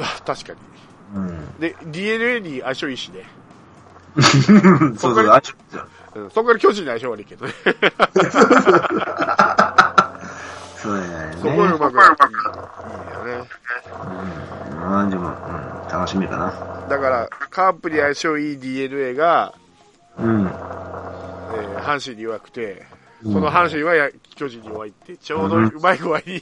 [0.00, 0.58] あ 確かに。
[1.14, 1.58] うん。
[1.58, 3.24] で、DNA に相性いいしね。
[4.98, 5.86] そうそう、相性ですよ。
[6.14, 7.52] うん、そこから巨人に相性悪いけどね。
[10.76, 11.36] そうだよね。
[11.40, 12.14] そこがうまくいいいい
[13.14, 13.48] よね。
[14.72, 14.80] うん。
[14.80, 15.34] まあでも、うん、
[15.92, 16.86] 楽しみかな。
[16.88, 19.54] だから、カープに相性いい DNA が、
[20.18, 20.46] うん。
[20.46, 22.86] えー阪神に弱くて、
[23.24, 26.40] その阪神はや巨人に弱いって、ちょうどうまい具合に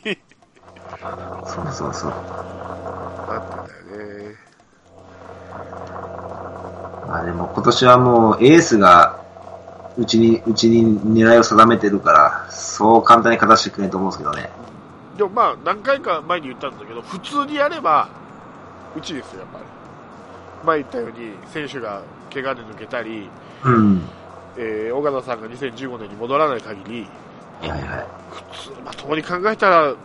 [1.47, 2.11] そうそうそう。
[2.11, 4.37] なってんだよね。
[7.09, 9.21] まあでも今年はもうエースが
[9.99, 14.51] うちに、うちに狙いを定めてるから、そう簡単に勝たせてくれないと思うんですけどね。
[15.17, 18.09] でもまあ、何回か前に言ったんだけど、普通にやれば、
[18.97, 19.65] うちですよ、やっぱり。
[20.65, 23.29] 前言ったように、選手が怪我で抜けたり、
[23.65, 24.03] うん。
[24.57, 27.07] えー、岡田さんが2015年に戻らない限り、
[27.61, 28.07] はいはい。
[28.31, 29.99] 普通、まともに考えたら、う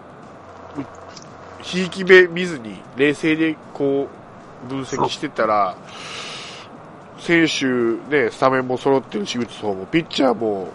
[1.62, 4.08] ひいき目見ずに、冷静でこ
[4.66, 5.76] う、分析してたら、
[7.18, 7.66] 選手、
[8.16, 10.68] ね、スタメンも揃ってるし、打つ方も、ピッチャーも、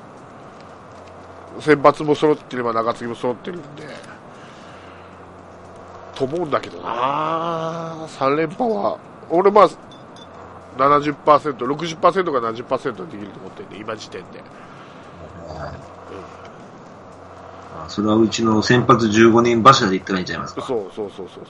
[1.60, 3.86] 先発も揃ってれば中継ぎも揃ってるんで、
[6.20, 8.98] と思うんだけどな3連覇は、
[9.30, 9.68] 俺まあ、
[10.76, 11.14] 70%、
[11.56, 14.44] 60%か70%できると思ってんで、今時点で。
[17.72, 20.62] あそれはうちの先発15人柱で言ったらいいんちゃいますか？
[20.62, 21.46] そうそうそうそうそう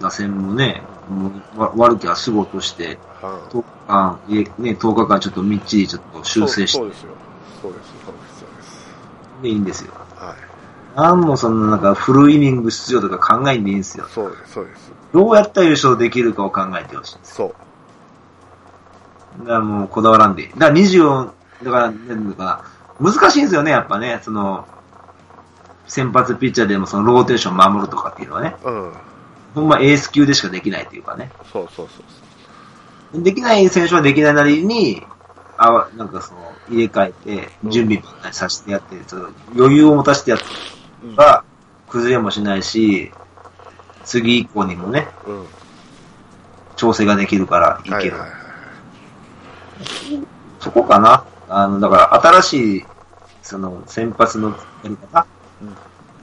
[0.00, 3.30] 打線もね、もうわ悪きはすごとして、そう。
[3.30, 7.10] はい10日間、いえね、10日間ちょっとみっちりちょっと修正してそうそうですよ。
[7.62, 8.86] そうです、そうです、そうです。
[9.42, 9.92] でいいんですよ。
[10.16, 10.45] はい。
[10.96, 14.06] なんもそのなんかフルイニング出場とか考えんでいいんですよ。
[14.08, 14.90] そうです、そうです。
[15.12, 17.16] どうやったら優勝できるかを考えてほしい。
[17.22, 17.54] そう。
[19.40, 20.48] だからもうこだわらんでいい。
[20.48, 21.30] だから24、
[21.64, 22.64] だから、なんか
[22.98, 24.66] な、難しいんですよね、やっぱね、その、
[25.86, 28.92] 先発ピッチャーでもそのローテーション守るとかっていうのはね、うん。
[29.54, 31.30] ほんまエース級でしかできないっていうかね。
[31.52, 32.04] そうそうそう
[33.12, 33.22] そう。
[33.22, 35.06] できない選手はできないなりに、
[35.58, 40.46] あわなんかその、入れ替えて、準備させてやって、その余裕を持たせてやった
[41.16, 41.44] ら、
[41.88, 43.12] 崩れもしないし、
[44.04, 45.46] 次以降にもね、うん。
[46.76, 47.96] 調整ができるからいける。
[47.96, 48.30] はいはいはい。
[50.60, 51.24] そこかな。
[51.48, 52.84] あの、だから新しい、
[53.42, 55.26] その、先発のやり方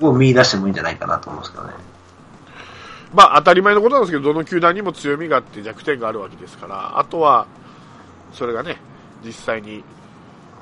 [0.02, 1.74] を見出してもいいんじゃないかなと思うんですけどね。
[3.14, 7.46] まあ当たり前のことなんですけど、どの球団にも強みがあって弱点があるわけですから、あとは、
[8.34, 8.78] それがね、
[9.24, 9.84] 実際に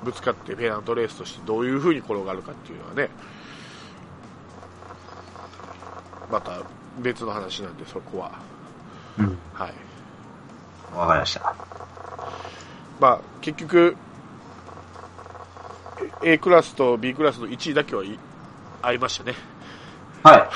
[0.04, 3.10] ぶつかってペナントレースとしてどういう風に転がるかっていうのはね、
[6.32, 6.62] また
[7.00, 8.32] 別の話なんで、そこは。
[9.18, 9.38] うん。
[9.54, 9.74] はい。
[10.96, 11.56] わかりました。
[13.00, 13.98] まあ結局、
[16.24, 18.18] A クラスと B クラスの1位だけはい
[18.82, 19.36] 合いましたね。
[20.24, 20.40] はい。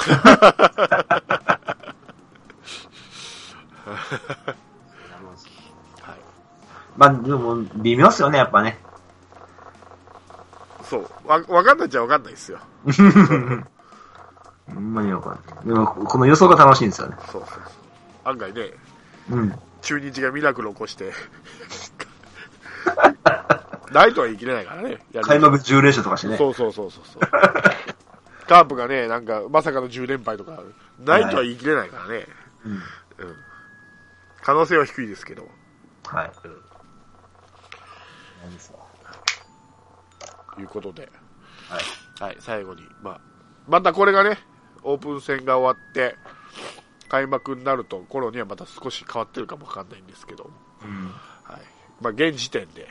[6.02, 6.20] はい。
[6.98, 8.80] まあ、でも、微妙っすよね、やっぱね。
[10.84, 11.10] そう。
[11.26, 12.60] わ、わかんないっちゃわかんないですよ。
[14.68, 15.66] ほんまにわかんない。
[15.68, 17.16] でも、この予想が楽しいんですよね。
[17.32, 17.62] そうそうそう。
[18.24, 18.72] 案外ね、
[19.30, 19.54] うん。
[19.82, 21.12] 中日がミラクルを起こして、
[23.92, 25.06] ないとは言い切れないからね。
[25.22, 26.38] 開幕10連勝とかしてね。
[26.38, 27.22] そうそうそうそうそう。
[28.48, 30.60] カープがね、なんか、まさかの10連敗とか、
[31.00, 32.28] ないとは言い切れないからね。
[32.64, 32.72] うん。
[32.72, 32.82] うん。
[34.44, 35.48] 可能性は低いですけど。
[36.06, 36.32] はい。
[36.44, 36.66] うん
[38.46, 38.80] なんですわ
[40.54, 41.10] ということで。
[41.68, 42.30] はい。
[42.30, 42.84] はい、最後に。
[43.02, 43.22] まあ、
[43.68, 44.38] またこれがね、
[44.86, 46.16] オープン戦が終わって、
[47.10, 50.50] 開幕になると、頃にはまた少し変わってるかもわかんないんですけど、
[50.84, 51.12] うん。
[51.44, 51.62] はい。
[52.02, 52.88] まあ、現時点で、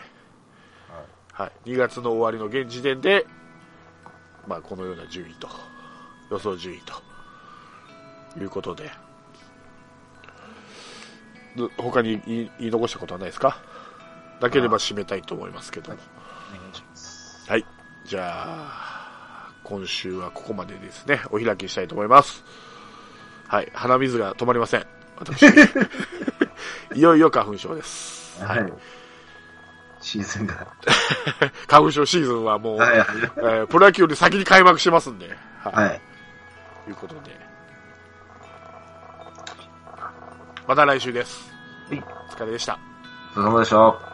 [1.32, 1.70] はい。
[1.70, 3.26] 2月の終わりの現時点で、
[4.46, 5.48] まあ、このような順位と、
[6.30, 6.94] 予想順位と、
[8.40, 8.90] いうことで、
[11.56, 13.58] ど他に言い残したことはないですか？
[14.40, 15.92] なければ締めたいと思いますけど。
[17.48, 17.64] はい。
[18.04, 18.93] じゃあ、
[19.64, 21.20] 今週はここまでですね。
[21.30, 22.44] お開きにしたいと思います。
[23.48, 23.70] はい。
[23.74, 24.86] 鼻水が止まりません。
[25.18, 25.46] 私。
[26.94, 28.42] いよいよ花粉症です。
[28.42, 28.72] ははいい。。
[30.00, 30.66] シーズンが。
[31.66, 33.08] 花粉症シーズンはもう、はいはい。
[33.08, 35.34] えープロ野球より先に開幕してますんで。
[35.62, 35.74] はい。
[35.74, 36.00] はい。
[36.84, 37.40] ということで。
[40.66, 41.52] また来週です。
[41.88, 42.78] はいお疲れでした。
[43.36, 44.13] お疲れ様でした。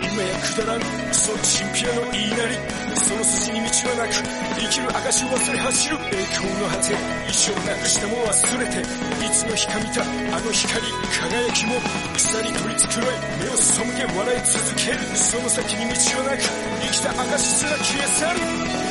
[0.11, 0.81] 今やくだらん。
[0.81, 2.59] クソチンピラの言いなり。
[2.99, 4.19] その筋に道はなく
[4.59, 5.95] 生きる証を忘れ走る。
[6.11, 6.91] 栄光の果て
[7.29, 8.81] 意地をなくしたも忘れて。
[9.23, 10.83] いつの日か見たあの光
[11.15, 11.79] 輝きも
[12.15, 13.07] 草に取り繕い
[13.39, 14.99] 目を背け笑い続ける。
[15.15, 18.90] その先に道はなく生きた証すら消え去る。